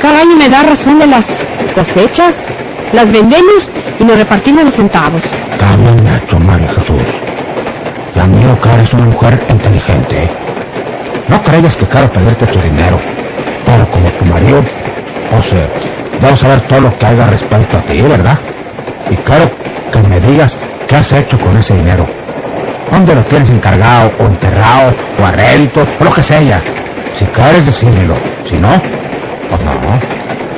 cada 0.00 0.20
año 0.20 0.36
me 0.36 0.48
da 0.48 0.62
razón 0.62 0.98
de 0.98 1.06
las 1.06 1.24
cosechas, 1.74 2.34
las 2.92 3.10
vendemos 3.10 3.70
y 3.98 4.04
nos 4.04 4.16
repartimos 4.16 4.64
los 4.64 4.74
centavos. 4.74 5.22
Está 5.24 5.76
bien 5.76 6.06
hecho, 6.06 6.38
María 6.38 6.68
Jesús. 6.68 7.02
Ya 8.14 8.24
miro 8.24 8.60
que 8.60 8.68
eres 8.68 8.92
una 8.92 9.06
mujer 9.06 9.46
inteligente. 9.48 10.30
No 11.28 11.42
creas 11.42 11.76
que 11.76 11.86
quiero 11.86 12.10
perderte 12.10 12.46
tu 12.46 12.60
dinero, 12.60 12.98
pero 13.64 13.88
como 13.90 14.10
tu 14.10 14.24
marido, 14.24 14.58
o 14.58 15.42
sea, 15.44 15.68
debo 16.20 16.36
saber 16.36 16.60
todo 16.62 16.80
lo 16.80 16.98
que 16.98 17.06
haga 17.06 17.26
respecto 17.26 17.76
a 17.76 17.82
ti, 17.82 18.02
¿verdad? 18.02 18.38
Y 19.10 19.16
quiero 19.16 19.50
que 19.92 20.00
me 20.00 20.20
digas 20.20 20.58
qué 20.88 20.96
has 20.96 21.12
hecho 21.12 21.38
con 21.38 21.56
ese 21.56 21.76
dinero. 21.76 22.06
¿Dónde 22.90 23.14
lo 23.14 23.22
tienes 23.24 23.48
encargado, 23.50 24.10
o 24.18 24.26
enterrado, 24.26 24.92
o 25.20 25.24
a 25.24 25.30
o 25.30 26.04
lo 26.04 26.12
que 26.12 26.22
sea? 26.22 26.60
Si 27.20 27.26
quieres 27.26 27.66
decírmelo, 27.66 28.14
si 28.48 28.56
no, 28.56 28.80
pues 29.50 29.62
no. 29.62 29.72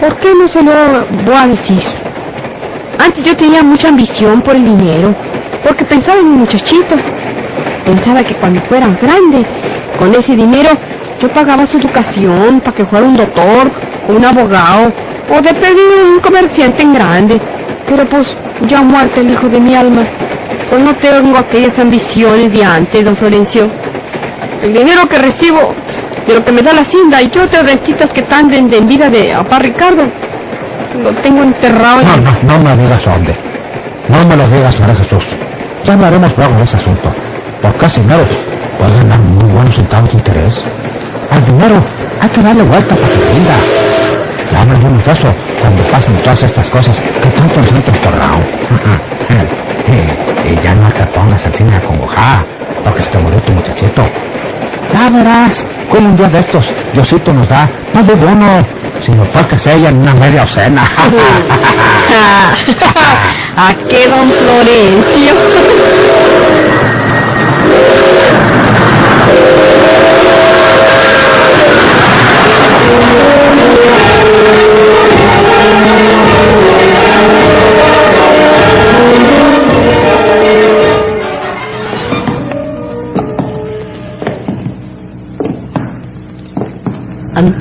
¿Por 0.00 0.16
qué 0.18 0.32
no 0.32 0.46
se 0.46 0.62
lo 0.62 0.72
voy 1.24 1.34
a 1.34 1.48
decir? 1.48 1.82
Antes 3.04 3.24
yo 3.24 3.36
tenía 3.36 3.64
mucha 3.64 3.88
ambición 3.88 4.42
por 4.42 4.54
el 4.54 4.64
dinero, 4.64 5.12
porque 5.64 5.84
pensaba 5.84 6.20
en 6.20 6.30
mi 6.30 6.36
muchachito. 6.38 6.94
Pensaba 7.84 8.22
que 8.22 8.36
cuando 8.36 8.60
fuera 8.62 8.86
grande, 9.02 9.44
con 9.98 10.14
ese 10.14 10.36
dinero, 10.36 10.70
yo 11.20 11.28
pagaba 11.30 11.66
su 11.66 11.78
educación 11.78 12.60
para 12.60 12.76
que 12.76 12.86
fuera 12.86 13.06
un 13.06 13.16
doctor, 13.16 13.72
un 14.06 14.24
abogado, 14.24 14.92
o 15.36 15.42
de 15.42 15.54
pedir 15.54 16.14
un 16.14 16.20
comerciante 16.20 16.80
en 16.80 16.94
grande. 16.94 17.40
Pero 17.88 18.06
pues, 18.06 18.36
ya 18.68 18.82
muerto 18.82 19.20
el 19.20 19.32
hijo 19.32 19.48
de 19.48 19.58
mi 19.58 19.74
alma, 19.74 20.04
pues 20.70 20.80
no 20.80 20.94
tengo 20.94 21.38
aquellas 21.38 21.76
ambiciones 21.76 22.52
de 22.52 22.62
antes, 22.62 23.04
don 23.04 23.16
Florencio. 23.16 23.68
El 24.62 24.72
dinero 24.72 25.08
que 25.08 25.18
recibo, 25.18 25.74
de 26.26 26.34
lo 26.34 26.44
que 26.44 26.52
me 26.52 26.62
da 26.62 26.72
la 26.72 26.82
hacienda 26.82 27.20
y 27.22 27.30
yo 27.30 27.42
otras 27.42 27.64
rentitas 27.64 28.10
que 28.12 28.20
están 28.20 28.48
de, 28.48 28.60
de 28.62 28.78
en 28.78 28.88
vida 28.88 29.10
de 29.10 29.34
papá 29.34 29.58
Ricardo, 29.58 30.04
lo 31.02 31.12
tengo 31.14 31.42
enterrado 31.42 32.00
en... 32.00 32.06
No, 32.06 32.16
no, 32.16 32.58
no 32.58 32.76
me 32.76 32.82
digas 32.82 33.04
dónde. 33.04 33.36
No 34.08 34.24
me 34.26 34.36
lo 34.36 34.48
digas, 34.48 34.78
María 34.78 34.94
Jesús. 34.96 35.24
Ya 35.84 35.94
hablaremos 35.94 36.36
luego 36.36 36.54
de 36.56 36.64
ese 36.64 36.76
asunto. 36.76 37.12
Porque 37.62 37.86
ese 37.86 38.00
dinero 38.00 38.24
puede 38.78 38.96
ganar 38.96 39.18
muy 39.20 39.50
buenos 39.50 39.74
centavos 39.74 40.10
de 40.10 40.16
interés. 40.16 40.64
Al 41.30 41.44
dinero 41.44 41.82
hay 42.20 42.28
que 42.28 42.42
darle 42.42 42.62
vuelta 42.64 42.94
para 42.94 43.08
que 43.08 43.32
rinda. 43.32 43.56
Ya 44.52 44.60
hablaremos 44.60 45.04
de 45.04 45.12
eso 45.12 45.34
cuando 45.60 45.82
pasen 45.84 46.16
todas 46.16 46.42
estas 46.42 46.68
cosas 46.68 47.00
que 47.00 47.28
tanto 47.30 47.60
nos 47.60 47.72
han 47.72 47.82
trastornado. 47.82 48.38
y 50.44 50.62
ya 50.62 50.74
no 50.74 50.90
te 50.90 51.06
pongas 51.06 51.44
encima 51.46 51.80
con 51.80 51.96
congojada, 51.98 52.44
porque 52.84 53.02
se 53.02 53.10
te 53.10 53.18
murió 53.18 53.40
tu 53.42 53.52
muchachito. 53.52 54.02
Ya 54.92 55.10
verás, 55.10 55.64
como 55.90 56.08
un 56.08 56.16
día 56.16 56.28
de 56.28 56.40
estos, 56.40 56.64
Diosito 56.92 57.32
nos 57.32 57.48
da, 57.48 57.68
no 57.94 58.02
de 58.02 58.14
uno, 58.14 58.66
sino 59.04 59.24
que 59.48 59.58
sea 59.58 59.74
en 59.74 59.98
una 59.98 60.14
media 60.14 60.44
ocena. 60.44 60.82
¿A 63.56 63.74
qué, 63.88 64.08
don 64.08 64.30
Florencio? 64.30 66.11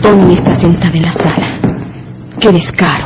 Antonio 0.03 0.33
está 0.33 0.59
sentada 0.59 0.97
en 0.97 1.03
la 1.03 1.11
sala. 1.11 1.77
Qué 2.39 2.51
descaro. 2.51 3.05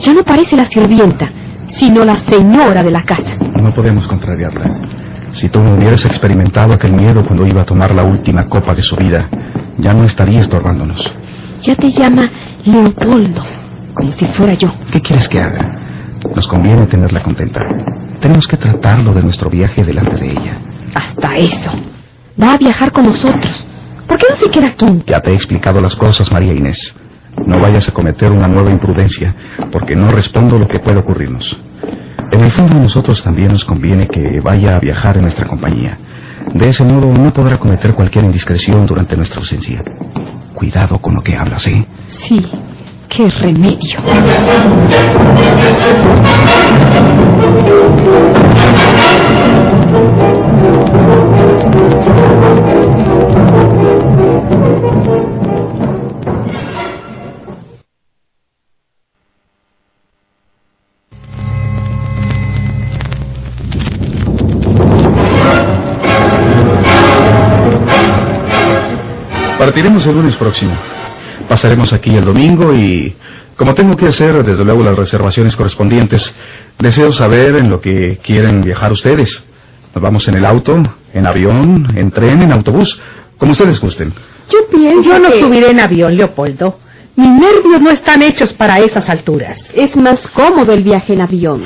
Ya 0.00 0.14
no 0.14 0.22
parece 0.24 0.56
la 0.56 0.64
sirvienta, 0.64 1.28
sino 1.68 2.06
la 2.06 2.16
señora 2.16 2.82
de 2.82 2.90
la 2.90 3.02
casa. 3.02 3.36
No 3.60 3.74
podemos 3.74 4.06
contrariarla. 4.06 4.78
Si 5.34 5.50
tú 5.50 5.60
no 5.62 5.74
hubieras 5.74 6.06
experimentado 6.06 6.72
aquel 6.72 6.94
miedo 6.94 7.22
cuando 7.22 7.46
iba 7.46 7.60
a 7.60 7.66
tomar 7.66 7.94
la 7.94 8.02
última 8.02 8.48
copa 8.48 8.74
de 8.74 8.82
su 8.82 8.96
vida, 8.96 9.28
ya 9.76 9.92
no 9.92 10.04
estaría 10.04 10.40
estorbándonos. 10.40 11.04
Ya 11.60 11.74
te 11.74 11.92
llama 11.92 12.30
Leopoldo, 12.64 13.42
como 13.92 14.10
si 14.12 14.24
fuera 14.24 14.54
yo. 14.54 14.72
¿Qué 14.90 15.02
quieres 15.02 15.28
que 15.28 15.38
haga? 15.38 15.70
Nos 16.34 16.46
conviene 16.48 16.86
tenerla 16.86 17.22
contenta. 17.22 17.60
Tenemos 18.20 18.48
que 18.48 18.56
tratarlo 18.56 19.12
de 19.12 19.22
nuestro 19.22 19.50
viaje 19.50 19.84
delante 19.84 20.16
de 20.16 20.30
ella. 20.30 20.56
Hasta 20.94 21.36
eso. 21.36 21.72
Va 22.42 22.54
a 22.54 22.56
viajar 22.56 22.90
con 22.90 23.04
nosotros. 23.04 23.66
¿Por 24.06 24.18
qué 24.18 24.26
no 24.30 24.36
se 24.36 24.50
queda 24.50 24.68
aquí? 24.68 25.02
Ya 25.06 25.20
te 25.20 25.30
he 25.30 25.34
explicado 25.34 25.80
las 25.80 25.96
cosas, 25.96 26.30
María 26.30 26.52
Inés. 26.52 26.94
No 27.44 27.60
vayas 27.60 27.88
a 27.88 27.92
cometer 27.92 28.30
una 28.32 28.48
nueva 28.48 28.70
imprudencia, 28.70 29.34
porque 29.70 29.94
no 29.94 30.10
respondo 30.10 30.58
lo 30.58 30.68
que 30.68 30.78
puede 30.78 30.98
ocurrirnos. 30.98 31.58
En 32.30 32.40
el 32.40 32.50
fondo 32.50 32.76
a 32.76 32.80
nosotros 32.80 33.22
también 33.22 33.52
nos 33.52 33.64
conviene 33.64 34.08
que 34.08 34.40
vaya 34.42 34.76
a 34.76 34.80
viajar 34.80 35.16
en 35.16 35.22
nuestra 35.22 35.46
compañía. 35.46 35.98
De 36.54 36.68
ese 36.68 36.84
modo 36.84 37.12
no 37.12 37.32
podrá 37.32 37.58
cometer 37.58 37.94
cualquier 37.94 38.24
indiscreción 38.24 38.86
durante 38.86 39.16
nuestra 39.16 39.40
ausencia. 39.40 39.82
Cuidado 40.54 40.98
con 40.98 41.14
lo 41.14 41.22
que 41.22 41.36
hablas, 41.36 41.66
¿eh? 41.66 41.86
Sí, 42.08 42.44
qué 43.08 43.28
remedio. 43.28 43.98
Partiremos 69.66 70.06
el 70.06 70.14
lunes 70.14 70.36
próximo. 70.36 70.76
Pasaremos 71.48 71.92
aquí 71.92 72.14
el 72.14 72.24
domingo 72.24 72.72
y, 72.72 73.16
como 73.56 73.74
tengo 73.74 73.96
que 73.96 74.06
hacer 74.06 74.44
desde 74.44 74.64
luego 74.64 74.84
las 74.84 74.94
reservaciones 74.94 75.56
correspondientes, 75.56 76.32
deseo 76.78 77.10
saber 77.10 77.56
en 77.56 77.68
lo 77.68 77.80
que 77.80 78.20
quieren 78.22 78.62
viajar 78.62 78.92
ustedes. 78.92 79.42
Nos 79.92 80.00
vamos 80.00 80.28
en 80.28 80.36
el 80.36 80.44
auto, 80.44 80.80
en 81.12 81.26
avión, 81.26 81.92
en 81.96 82.12
tren, 82.12 82.42
en 82.42 82.52
autobús, 82.52 82.96
como 83.38 83.50
ustedes 83.50 83.80
gusten. 83.80 84.14
Yo 84.48 84.68
pienso 84.70 85.02
Yo 85.02 85.18
no 85.18 85.30
subiré 85.32 85.70
en 85.70 85.80
avión, 85.80 86.16
Leopoldo. 86.16 86.78
Mis 87.16 87.28
nervios 87.28 87.80
no 87.80 87.90
están 87.90 88.22
hechos 88.22 88.52
para 88.52 88.78
esas 88.78 89.08
alturas. 89.08 89.58
Es 89.74 89.96
más 89.96 90.20
cómodo 90.28 90.72
el 90.74 90.84
viaje 90.84 91.14
en 91.14 91.22
avión. 91.22 91.64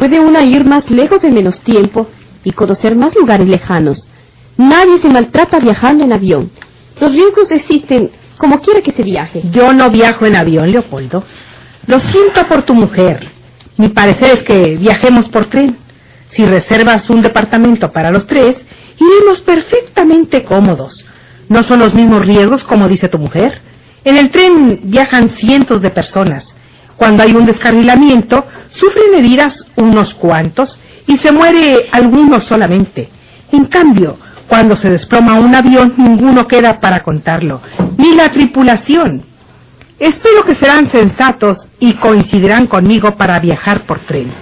Puede 0.00 0.18
una 0.18 0.42
ir 0.42 0.64
más 0.64 0.90
lejos 0.90 1.22
en 1.22 1.34
menos 1.34 1.60
tiempo 1.60 2.08
y 2.42 2.50
conocer 2.50 2.96
más 2.96 3.14
lugares 3.14 3.46
lejanos. 3.46 4.08
Nadie 4.56 4.98
se 5.00 5.08
maltrata 5.08 5.60
viajando 5.60 6.02
en 6.02 6.12
avión. 6.12 6.50
Los 7.00 7.12
riesgos 7.12 7.50
existen 7.50 8.10
como 8.38 8.60
quiera 8.60 8.80
que 8.80 8.92
se 8.92 9.02
viaje. 9.02 9.42
Yo 9.50 9.72
no 9.72 9.90
viajo 9.90 10.26
en 10.26 10.36
avión, 10.36 10.70
Leopoldo. 10.70 11.24
Lo 11.86 12.00
siento 12.00 12.46
por 12.48 12.62
tu 12.62 12.74
mujer. 12.74 13.28
Mi 13.76 13.88
parecer 13.88 14.38
es 14.38 14.42
que 14.42 14.76
viajemos 14.76 15.28
por 15.28 15.46
tren. 15.46 15.76
Si 16.30 16.44
reservas 16.44 17.08
un 17.10 17.22
departamento 17.22 17.92
para 17.92 18.10
los 18.10 18.26
tres, 18.26 18.56
iremos 18.98 19.40
perfectamente 19.42 20.44
cómodos. 20.44 21.04
No 21.48 21.62
son 21.62 21.78
los 21.78 21.94
mismos 21.94 22.24
riesgos 22.24 22.64
como 22.64 22.88
dice 22.88 23.08
tu 23.08 23.18
mujer. 23.18 23.60
En 24.04 24.16
el 24.16 24.30
tren 24.30 24.80
viajan 24.84 25.30
cientos 25.30 25.82
de 25.82 25.90
personas. 25.90 26.46
Cuando 26.96 27.22
hay 27.22 27.34
un 27.34 27.44
descarrilamiento, 27.44 28.44
sufren 28.70 29.14
heridas 29.14 29.66
unos 29.76 30.14
cuantos 30.14 30.78
y 31.06 31.16
se 31.18 31.30
muere 31.30 31.88
algunos 31.92 32.44
solamente. 32.44 33.10
En 33.52 33.66
cambio, 33.66 34.18
cuando 34.56 34.74
se 34.74 34.88
desploma 34.88 35.38
un 35.38 35.54
avión, 35.54 35.92
ninguno 35.98 36.48
queda 36.48 36.80
para 36.80 37.02
contarlo, 37.02 37.60
ni 37.98 38.14
la 38.14 38.30
tripulación. 38.30 39.22
Espero 39.98 40.44
que 40.46 40.54
serán 40.54 40.90
sensatos 40.90 41.58
y 41.78 41.92
coincidirán 41.96 42.66
conmigo 42.66 43.18
para 43.18 43.38
viajar 43.38 43.82
por 43.84 43.98
tren. 44.06 44.32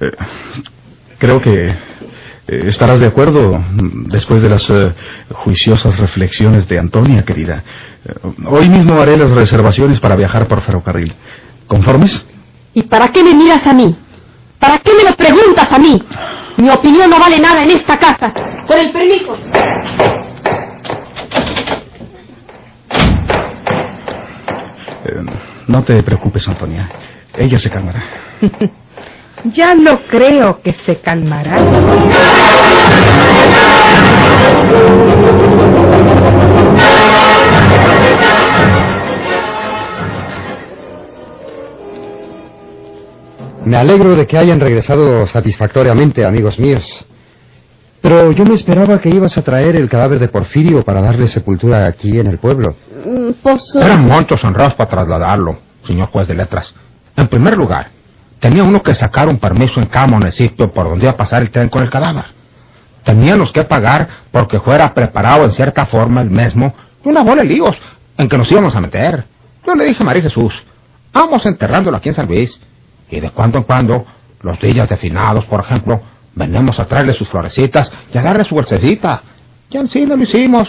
Eh, 0.00 0.12
creo 1.18 1.40
que 1.40 1.66
eh, 1.70 1.76
estarás 2.46 3.00
de 3.00 3.06
acuerdo 3.06 3.60
después 4.10 4.42
de 4.42 4.48
las 4.48 4.70
eh, 4.70 4.94
juiciosas 5.32 5.98
reflexiones 5.98 6.68
de 6.68 6.78
Antonia, 6.78 7.24
querida. 7.24 7.64
hoy 8.44 8.68
mismo 8.68 9.00
haré 9.00 9.16
las 9.16 9.30
reservaciones 9.30 9.98
para 9.98 10.14
viajar 10.14 10.46
por 10.46 10.60
ferrocarril. 10.60 11.12
¿Conformes? 11.66 12.24
¿Y 12.74 12.84
para 12.84 13.08
qué 13.08 13.24
me 13.24 13.34
miras 13.34 13.66
a 13.66 13.74
mí? 13.74 13.98
¿Para 14.60 14.78
qué 14.78 14.92
me 14.96 15.10
lo 15.10 15.16
preguntas 15.16 15.72
a 15.72 15.80
mí? 15.80 16.00
Mi 16.56 16.70
opinión 16.70 17.10
no 17.10 17.18
vale 17.18 17.38
nada 17.38 17.62
en 17.62 17.70
esta 17.70 17.98
casa. 17.98 18.32
Con 18.66 18.78
el 18.78 18.90
permiso. 18.90 19.36
Eh, 25.04 25.24
no 25.68 25.84
te 25.84 26.02
preocupes, 26.02 26.48
Antonia. 26.48 26.88
Ella 27.36 27.58
se 27.58 27.70
calmará. 27.70 28.02
ya 29.44 29.74
lo 29.74 30.06
creo 30.06 30.62
que 30.62 30.74
se 30.86 31.00
calmará. 31.00 31.58
Me 43.66 43.76
alegro 43.76 44.14
de 44.14 44.28
que 44.28 44.38
hayan 44.38 44.60
regresado 44.60 45.26
satisfactoriamente, 45.26 46.24
amigos 46.24 46.56
míos. 46.56 46.86
Pero 48.00 48.30
yo 48.30 48.44
me 48.44 48.54
esperaba 48.54 49.00
que 49.00 49.08
ibas 49.08 49.36
a 49.36 49.42
traer 49.42 49.74
el 49.74 49.88
cadáver 49.88 50.20
de 50.20 50.28
Porfirio 50.28 50.84
para 50.84 51.02
darle 51.02 51.26
sepultura 51.26 51.84
aquí 51.84 52.16
en 52.16 52.28
el 52.28 52.38
pueblo. 52.38 52.76
Mm, 53.04 53.30
pues, 53.42 53.64
eh, 53.74 53.80
Eran 53.82 54.06
montos 54.06 54.44
honrados 54.44 54.74
para 54.74 54.90
trasladarlo, 54.90 55.58
señor 55.84 56.10
juez 56.10 56.28
de 56.28 56.36
letras. 56.36 56.72
En 57.16 57.26
primer 57.26 57.56
lugar, 57.56 57.88
tenía 58.38 58.62
uno 58.62 58.84
que 58.84 58.94
sacar 58.94 59.28
un 59.28 59.38
permiso 59.38 59.80
en 59.80 59.86
cada 59.86 60.06
municipio 60.06 60.72
por 60.72 60.88
donde 60.88 61.06
iba 61.06 61.14
a 61.14 61.16
pasar 61.16 61.42
el 61.42 61.50
tren 61.50 61.68
con 61.68 61.82
el 61.82 61.90
cadáver. 61.90 62.26
Teníamos 63.02 63.50
que 63.50 63.64
pagar 63.64 64.06
porque 64.30 64.60
fuera 64.60 64.94
preparado 64.94 65.44
en 65.44 65.52
cierta 65.52 65.86
forma 65.86 66.20
el 66.20 66.30
mismo 66.30 66.72
una 67.02 67.24
bola 67.24 67.42
de 67.42 67.48
líos 67.48 67.76
en 68.16 68.28
que 68.28 68.38
nos 68.38 68.48
íbamos 68.52 68.76
a 68.76 68.80
meter. 68.80 69.24
Yo 69.66 69.74
le 69.74 69.86
dije 69.86 70.04
a 70.04 70.06
María 70.06 70.22
Jesús, 70.22 70.54
vamos 71.12 71.44
enterrándolo 71.44 71.96
aquí 71.96 72.10
en 72.10 72.14
San 72.14 72.28
Luis 72.28 72.56
y 73.10 73.20
de 73.20 73.30
cuando 73.30 73.58
en 73.58 73.64
cuando, 73.64 74.04
los 74.42 74.60
días 74.60 74.88
de 74.88 74.96
finados, 74.96 75.44
por 75.46 75.60
ejemplo, 75.60 76.00
venimos 76.34 76.78
a 76.78 76.86
traerle 76.86 77.14
sus 77.14 77.28
florecitas 77.28 77.90
y 78.12 78.18
a 78.18 78.22
darle 78.22 78.44
su 78.44 78.54
bolsecita. 78.54 79.22
Y 79.70 79.76
así 79.78 80.06
no 80.06 80.16
lo 80.16 80.22
hicimos. 80.22 80.68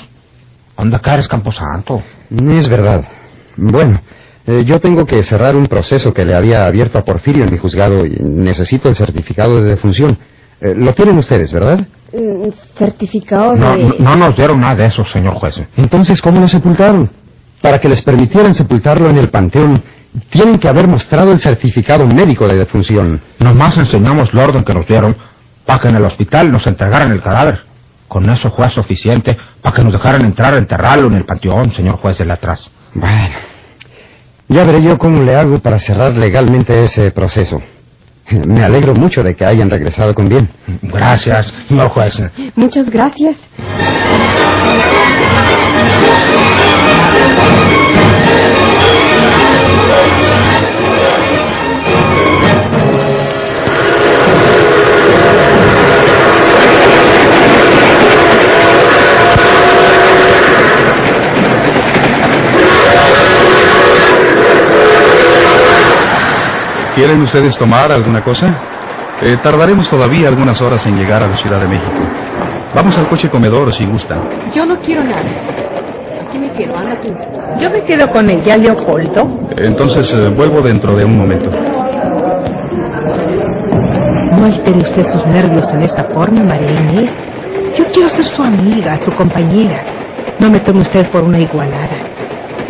¿Dónde 0.77 0.99
caes, 0.99 1.27
Camposanto? 1.27 2.01
Es 2.29 2.67
verdad. 2.67 3.07
Bueno, 3.55 4.01
eh, 4.45 4.63
yo 4.65 4.79
tengo 4.79 5.05
que 5.05 5.23
cerrar 5.23 5.55
un 5.55 5.67
proceso 5.67 6.13
que 6.13 6.25
le 6.25 6.35
había 6.35 6.65
abierto 6.65 6.97
a 6.97 7.03
Porfirio 7.03 7.43
en 7.43 7.51
mi 7.51 7.57
juzgado 7.57 8.05
y 8.05 8.17
necesito 8.21 8.87
el 8.87 8.95
certificado 8.95 9.61
de 9.61 9.69
defunción. 9.71 10.17
Eh, 10.61 10.73
lo 10.75 10.93
tienen 10.93 11.17
ustedes, 11.17 11.51
¿verdad? 11.51 11.87
Mm, 12.13 12.49
certificado 12.77 13.53
de... 13.53 13.59
No, 13.59 13.75
no, 13.75 13.95
no 13.99 14.15
nos 14.15 14.35
dieron 14.35 14.59
nada 14.61 14.75
de 14.75 14.85
eso, 14.85 15.03
señor 15.05 15.35
juez. 15.35 15.55
Entonces, 15.75 16.21
¿cómo 16.21 16.39
lo 16.39 16.47
sepultaron? 16.47 17.09
Para 17.61 17.79
que 17.79 17.89
les 17.89 18.01
permitieran 18.01 18.53
sepultarlo 18.53 19.09
en 19.09 19.17
el 19.17 19.29
panteón 19.29 19.83
tienen 20.29 20.59
que 20.59 20.67
haber 20.67 20.87
mostrado 20.87 21.31
el 21.31 21.39
certificado 21.39 22.07
médico 22.07 22.47
de 22.47 22.55
defunción. 22.55 23.21
Nomás 23.39 23.77
enseñamos 23.77 24.29
el 24.33 24.39
orden 24.39 24.63
que 24.63 24.73
nos 24.73 24.87
dieron 24.87 25.15
para 25.65 25.79
que 25.79 25.89
en 25.89 25.95
el 25.97 26.05
hospital 26.05 26.51
nos 26.51 26.65
entregaran 26.65 27.11
el 27.11 27.21
cadáver. 27.21 27.65
Con 28.07 28.29
eso 28.29 28.51
fue 28.51 28.69
suficiente 28.71 29.37
para 29.61 29.75
que 29.75 29.83
nos 29.83 29.93
dejaran 29.93 30.21
entrar 30.23 30.53
a 30.53 30.57
enterrarlo 30.57 31.07
en 31.07 31.15
el 31.15 31.25
panteón, 31.25 31.73
señor 31.73 31.97
juez 31.97 32.17
de 32.17 32.31
atrás. 32.31 32.69
Bueno, 32.93 33.35
ya 34.47 34.63
veré 34.63 34.81
yo 34.81 34.97
cómo 34.97 35.23
le 35.23 35.35
hago 35.35 35.59
para 35.59 35.79
cerrar 35.79 36.13
legalmente 36.13 36.85
ese 36.85 37.11
proceso. 37.11 37.61
Me 38.29 38.63
alegro 38.63 38.93
mucho 38.93 39.23
de 39.23 39.35
que 39.35 39.45
hayan 39.45 39.69
regresado 39.69 40.13
con 40.13 40.27
bien. 40.27 40.49
Gracias, 40.81 41.53
señor 41.67 41.89
juez. 41.89 42.21
Muchas 42.55 42.89
gracias. 42.89 43.35
¿Quieren 66.97 67.21
ustedes 67.21 67.55
tomar 67.59 67.91
alguna 67.91 68.23
cosa? 68.23 68.51
Eh, 69.21 69.37
tardaremos 69.43 69.87
todavía 69.87 70.29
algunas 70.29 70.59
horas 70.63 70.83
en 70.87 70.97
llegar 70.97 71.21
a 71.21 71.27
la 71.27 71.35
Ciudad 71.35 71.59
de 71.59 71.67
México. 71.67 71.91
Vamos 72.73 72.97
al 72.97 73.07
coche 73.07 73.29
comedor 73.29 73.71
si 73.71 73.85
gustan. 73.85 74.17
Yo 74.51 74.65
no 74.65 74.79
quiero 74.79 75.03
nada. 75.03 75.21
Aquí 76.27 76.39
me 76.39 76.49
quiero, 76.53 76.75
anda 76.75 76.99
tú. 76.99 77.15
Yo 77.59 77.69
me 77.69 77.83
quedo 77.83 78.09
con 78.09 78.27
ella, 78.27 78.57
Leopoldo. 78.57 79.47
Entonces 79.57 80.11
eh, 80.11 80.29
vuelvo 80.29 80.59
dentro 80.63 80.95
de 80.95 81.05
un 81.05 81.19
momento. 81.19 81.51
No 84.31 84.45
altere 84.45 84.79
usted 84.79 85.05
sus 85.11 85.23
nervios 85.27 85.69
en 85.73 85.83
esa 85.83 86.03
forma, 86.05 86.41
María 86.41 86.71
Inés. 86.71 87.11
Yo 87.77 87.85
quiero 87.93 88.09
ser 88.09 88.25
su 88.25 88.41
amiga, 88.41 88.97
su 89.05 89.11
compañera. 89.11 89.83
No 90.39 90.49
me 90.49 90.61
tome 90.61 90.81
usted 90.81 91.07
por 91.11 91.21
una 91.21 91.39
igualada. 91.39 91.97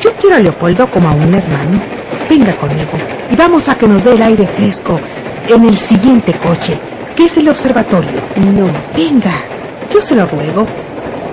Yo 0.02 0.12
quiero 0.20 0.36
a 0.36 0.40
Leopoldo 0.40 0.92
como 0.92 1.08
a 1.08 1.14
un 1.14 1.34
hermano. 1.34 1.97
Venga 2.30 2.56
conmigo 2.58 2.92
y 3.32 3.36
vamos 3.36 3.68
a 3.70 3.76
que 3.76 3.88
nos 3.88 4.04
dé 4.04 4.12
el 4.14 4.22
aire 4.22 4.48
fresco 4.48 5.00
en 5.48 5.64
el 5.64 5.78
siguiente 5.78 6.34
coche, 6.34 6.78
que 7.16 7.26
es 7.26 7.38
el 7.38 7.50
observatorio. 7.50 8.22
No, 8.36 8.68
venga, 8.96 9.44
yo 9.90 10.02
se 10.02 10.16
lo 10.16 10.26
ruego. 10.26 10.66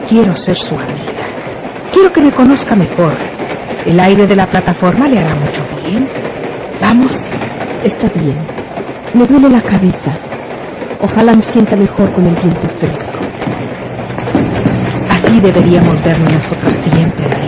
Quiero 0.09 0.37
ser 0.37 0.57
su 0.57 0.74
amiga. 0.74 1.26
Quiero 1.92 2.12
que 2.12 2.20
me 2.20 2.30
conozca 2.30 2.76
mejor. 2.76 3.14
El 3.87 3.98
aire 3.98 4.26
de 4.26 4.37
la 4.37 4.46
plataforma 4.46 5.09
le 5.09 5.18
hará 5.18 5.35
mucho 5.35 5.62
bien. 5.85 6.09
Vamos. 6.80 7.12
Está 7.83 8.09
bien. 8.09 8.37
Me 9.14 9.26
duele 9.26 9.48
la 9.48 9.62
cabeza. 9.62 10.18
Ojalá 11.00 11.35
me 11.35 11.42
sienta 11.42 11.76
mejor 11.76 12.12
con 12.12 12.26
el 12.26 12.35
viento 12.35 12.68
fresco. 12.78 13.18
Así 15.11 15.40
deberíamos 15.40 16.02
vernos 16.02 16.33
nosotros 16.33 16.72
siempre. 16.92 17.43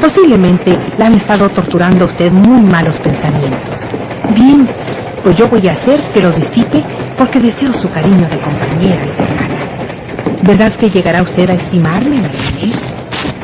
Posiblemente 0.00 0.78
la 0.96 1.06
han 1.06 1.14
estado 1.14 1.48
torturando 1.50 2.04
a 2.04 2.08
usted 2.08 2.30
muy 2.30 2.60
malos 2.60 2.96
pensamientos. 2.98 3.80
Bien, 4.34 4.68
pues 5.22 5.36
yo 5.36 5.48
voy 5.48 5.66
a 5.68 5.72
hacer 5.72 6.00
que 6.14 6.20
los 6.20 6.36
disipe 6.36 6.82
porque 7.16 7.40
deseo 7.40 7.72
su 7.74 7.90
cariño 7.90 8.28
de 8.28 8.38
compañera 8.38 9.04
y 9.04 9.16
de 9.16 9.24
hermana. 9.24 9.58
¿Verdad 10.42 10.72
que 10.74 10.88
llegará 10.88 11.22
usted 11.22 11.50
a 11.50 11.54
estimarme, 11.54 12.22
María? 12.22 12.76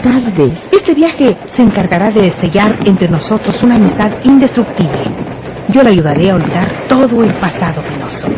Tal 0.03 0.33
vez. 0.33 0.63
Este 0.71 0.95
viaje 0.95 1.37
se 1.57 1.63
encargará 1.63 2.11
de 2.11 2.33
sellar 2.41 2.79
entre 2.85 3.09
nosotros 3.09 3.61
una 3.63 3.77
amistad 3.77 4.11
indestructible. 4.23 5.11
Yo 5.69 5.83
le 5.83 5.91
ayudaré 5.91 6.31
a 6.31 6.37
olvidar 6.37 6.69
todo 6.89 7.25
el 7.25 7.33
pasado 7.35 7.83
penoso 7.83 8.29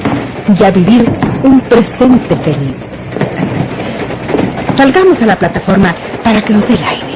y 0.59 0.65
a 0.65 0.71
vivir 0.71 1.11
un 1.43 1.61
presente 1.61 2.37
feliz. 2.37 2.77
Salgamos 4.77 5.21
a 5.21 5.27
la 5.27 5.37
plataforma 5.37 5.95
para 6.23 6.41
que 6.43 6.53
nos 6.53 6.67
dé 6.67 6.75
el 6.75 6.85
aire. 6.85 7.16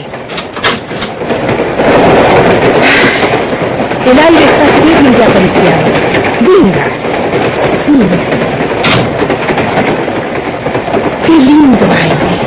El 4.06 4.18
aire 4.18 4.44
está 4.44 4.66
firme 4.82 5.10
y 5.10 5.22
apreciado. 5.22 5.84
Venga. 6.40 6.84
Sí. 7.84 7.98
Qué 11.26 11.32
lindo 11.32 11.84
aire. 11.84 12.40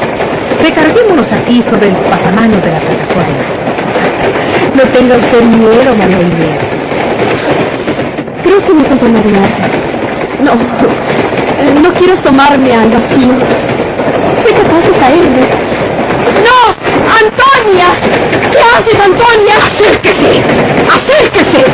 Recarguémonos 0.64 1.32
aquí 1.32 1.64
sobre 1.70 1.88
el 1.90 1.96
pasamanos 1.96 2.62
de 2.64 2.72
la 2.72 2.80
plataforma. 2.80 3.44
No 4.76 4.84
tenga 4.92 5.16
usted 5.18 5.44
miedo, 5.44 5.94
Inés. 5.94 6.60
Creo 8.44 8.66
que 8.66 8.74
me 8.74 8.84
voy 8.84 9.00
a 9.00 9.12
marear. 9.12 9.50
No, 10.42 10.54
no 11.82 11.94
quiero 11.94 12.18
tomarme 12.18 12.74
al 12.74 12.90
vacío. 12.90 13.34
Soy 14.42 14.54
capaz 14.54 14.82
de 14.88 14.94
caerme. 14.98 15.42
¡No! 16.44 16.58
¡Antonia! 17.22 18.43
¿Qué 18.54 18.60
haces, 18.60 18.96
Antonia? 19.00 19.56
¡Acérquese! 19.58 20.44
¡Acérquese! 20.88 21.66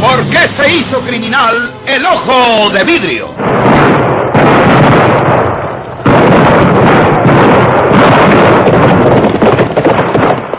¿Por 0.00 0.30
qué 0.30 0.38
se 0.56 0.70
hizo 0.74 1.00
criminal 1.00 1.74
el 1.86 2.06
ojo 2.06 2.70
de 2.70 2.84
vidrio? 2.84 3.34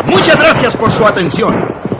Muchas 0.08 0.36
gracias 0.36 0.76
por 0.76 0.91
su 0.91 1.06
atención. 1.06 1.88